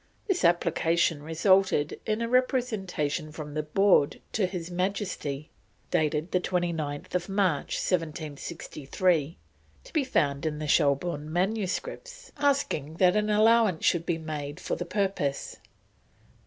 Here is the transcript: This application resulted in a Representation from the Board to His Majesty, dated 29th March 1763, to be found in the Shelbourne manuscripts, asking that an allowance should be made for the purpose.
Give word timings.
This 0.27 0.43
application 0.43 1.21
resulted 1.21 1.99
in 2.07 2.23
a 2.23 2.27
Representation 2.27 3.31
from 3.31 3.53
the 3.53 3.61
Board 3.61 4.19
to 4.31 4.47
His 4.47 4.71
Majesty, 4.71 5.51
dated 5.91 6.31
29th 6.31 7.29
March 7.29 7.75
1763, 7.77 9.37
to 9.83 9.93
be 9.93 10.03
found 10.03 10.47
in 10.47 10.57
the 10.57 10.65
Shelbourne 10.67 11.31
manuscripts, 11.31 12.31
asking 12.37 12.95
that 12.95 13.15
an 13.15 13.29
allowance 13.29 13.85
should 13.85 14.07
be 14.07 14.17
made 14.17 14.59
for 14.59 14.75
the 14.75 14.85
purpose. 14.85 15.57